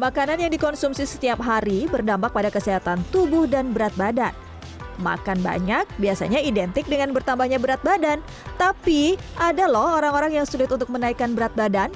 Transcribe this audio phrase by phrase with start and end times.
[0.00, 4.32] Makanan yang dikonsumsi setiap hari berdampak pada kesehatan tubuh dan berat badan.
[4.96, 8.24] Makan banyak biasanya identik dengan bertambahnya berat badan,
[8.56, 11.92] tapi ada loh orang-orang yang sulit untuk menaikkan berat badan.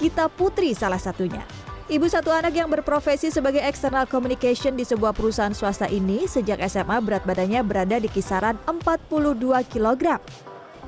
[0.00, 1.44] Kita Putri salah satunya.
[1.92, 7.04] Ibu satu anak yang berprofesi sebagai external communication di sebuah perusahaan swasta ini sejak SMA
[7.04, 9.36] berat badannya berada di kisaran 42
[9.76, 10.24] kg.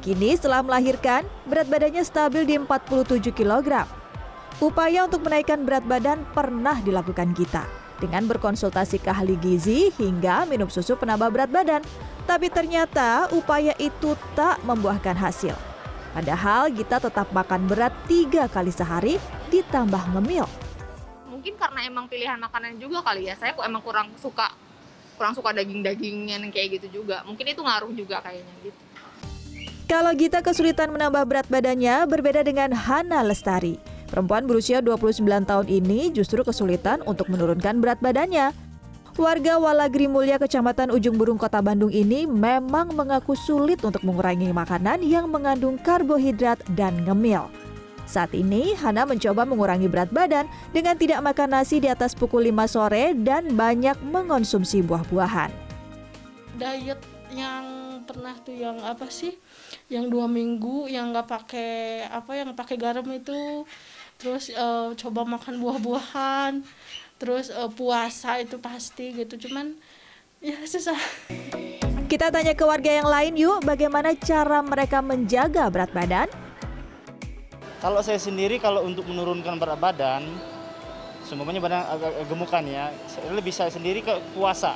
[0.01, 3.98] Kini setelah melahirkan, berat badannya stabil di 47 kg.
[4.59, 7.63] Upaya untuk menaikkan berat badan pernah dilakukan Gita
[8.03, 11.83] dengan berkonsultasi ke ahli gizi hingga minum susu penambah berat badan.
[12.27, 15.55] Tapi ternyata upaya itu tak membuahkan hasil.
[16.11, 20.51] Padahal Gita tetap makan berat tiga kali sehari ditambah ngemil.
[21.31, 23.39] Mungkin karena emang pilihan makanan juga kali ya.
[23.39, 24.51] Saya kok emang kurang suka
[25.15, 27.23] kurang suka daging-dagingan kayak gitu juga.
[27.23, 28.81] Mungkin itu ngaruh juga kayaknya gitu.
[29.87, 33.98] Kalau Gita kesulitan menambah berat badannya berbeda dengan Hana Lestari.
[34.09, 38.57] Perempuan berusia 29 tahun ini justru kesulitan untuk menurunkan berat badannya.
[39.19, 45.03] Warga Walagri Mulia, Kecamatan Ujung Burung, Kota Bandung ini memang mengaku sulit untuk mengurangi makanan
[45.03, 47.51] yang mengandung karbohidrat dan ngemil.
[48.07, 52.71] Saat ini, Hana mencoba mengurangi berat badan dengan tidak makan nasi di atas pukul 5
[52.71, 55.51] sore dan banyak mengonsumsi buah-buahan.
[56.57, 57.03] Diet
[57.35, 59.37] yang pernah tuh yang apa sih?
[59.93, 63.69] Yang dua minggu yang nggak pakai apa yang pakai garam itu
[64.19, 66.67] terus uh, coba makan buah-buahan.
[67.19, 69.49] Terus uh, puasa itu pasti gitu.
[69.49, 69.79] Cuman
[70.43, 70.99] ya susah.
[72.11, 76.29] Kita tanya ke warga yang lain yuk bagaimana cara mereka menjaga berat badan?
[77.79, 80.27] Kalau saya sendiri kalau untuk menurunkan berat badan
[81.23, 82.91] semuanya badan agak gemukan ya.
[83.07, 84.75] Saya lebih saya sendiri ke puasa.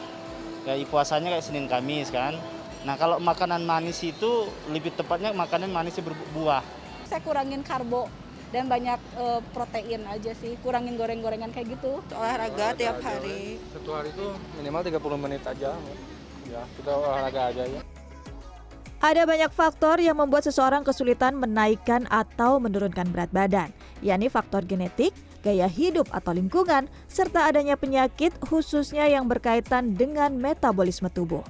[0.62, 2.38] Kayak puasanya kayak Senin Kamis kan.
[2.86, 6.62] Nah kalau makanan manis itu lebih tepatnya makanan manis berbuah.
[7.06, 8.21] Saya kurangin karbo
[8.52, 12.04] dan banyak uh, protein aja sih kurangin goreng-gorengan kayak gitu.
[12.12, 13.56] Olahraga, olahraga tiap hari.
[13.72, 14.26] Satu hari itu
[14.60, 15.72] minimal 30 menit aja.
[16.46, 17.80] Ya kita olahraga aja ya.
[19.02, 25.10] Ada banyak faktor yang membuat seseorang kesulitan menaikkan atau menurunkan berat badan, yakni faktor genetik,
[25.42, 31.42] gaya hidup atau lingkungan, serta adanya penyakit khususnya yang berkaitan dengan metabolisme tubuh.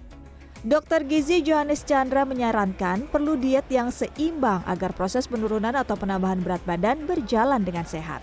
[0.63, 6.63] Dokter Gizi Johannes Chandra menyarankan perlu diet yang seimbang agar proses penurunan atau penambahan berat
[6.63, 8.23] badan berjalan dengan sehat.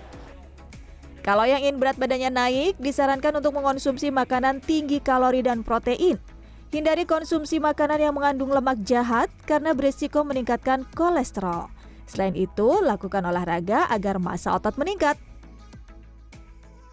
[1.19, 6.15] Kalau yang ingin berat badannya naik, disarankan untuk mengonsumsi makanan tinggi kalori dan protein.
[6.71, 11.67] Hindari konsumsi makanan yang mengandung lemak jahat karena berisiko meningkatkan kolesterol.
[12.07, 15.19] Selain itu, lakukan olahraga agar massa otot meningkat.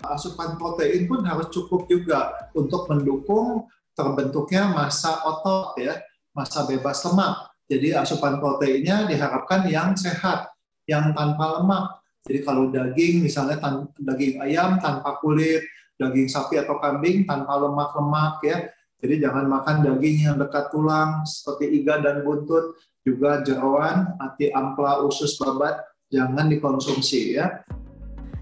[0.02, 5.96] Asupan protein pun harus cukup juga untuk mendukung terbentuknya massa otot ya,
[6.36, 7.56] massa bebas lemak.
[7.66, 10.52] Jadi asupan proteinnya diharapkan yang sehat,
[10.86, 11.98] yang tanpa lemak.
[12.28, 13.58] Jadi kalau daging misalnya
[13.98, 15.64] daging ayam tanpa kulit,
[15.96, 18.58] daging sapi atau kambing tanpa lemak-lemak ya.
[19.00, 25.02] Jadi jangan makan daging yang dekat tulang seperti iga dan buntut, juga jeroan, hati ampla,
[25.06, 25.78] usus babat
[26.10, 27.62] jangan dikonsumsi ya.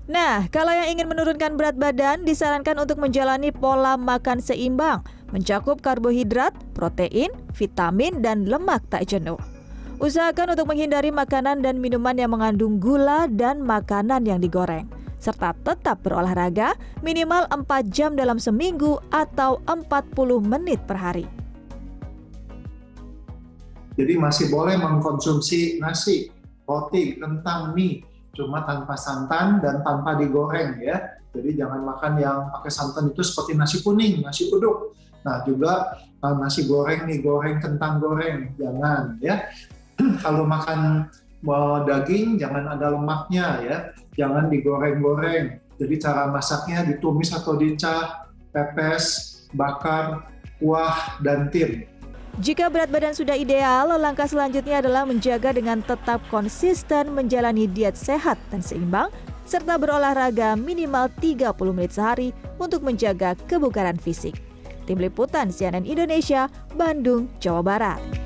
[0.05, 5.01] Nah, kalau yang ingin menurunkan berat badan disarankan untuk menjalani pola makan seimbang
[5.33, 9.41] mencakup karbohidrat, protein, vitamin, dan lemak tak jenuh.
[9.97, 14.85] Usahakan untuk menghindari makanan dan minuman yang mengandung gula dan makanan yang digoreng,
[15.17, 20.13] serta tetap berolahraga minimal 4 jam dalam seminggu atau 40
[20.45, 21.25] menit per hari.
[23.97, 26.29] Jadi masih boleh mengkonsumsi nasi,
[26.69, 28.03] roti, kentang, mie,
[28.35, 31.17] cuma tanpa santan dan tanpa digoreng ya.
[31.35, 34.95] Jadi jangan makan yang pakai santan itu seperti nasi kuning, nasi uduk.
[35.27, 39.51] Nah juga uh, nasi goreng nih goreng kentang goreng jangan ya.
[40.23, 41.11] Kalau makan
[41.47, 43.77] uh, daging jangan ada lemaknya ya,
[44.15, 45.59] jangan digoreng-goreng.
[45.75, 50.31] Jadi cara masaknya ditumis atau dicah, pepes, bakar,
[50.63, 51.83] kuah, dan tim.
[52.43, 58.35] Jika berat badan sudah ideal, langkah selanjutnya adalah menjaga dengan tetap konsisten menjalani diet sehat
[58.51, 59.07] dan seimbang,
[59.47, 64.35] serta berolahraga minimal 30 menit sehari untuk menjaga kebugaran fisik.
[64.83, 68.24] Tim Liputan CNN Indonesia, Bandung, Jawa Barat.